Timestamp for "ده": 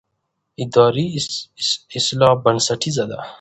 3.11-3.19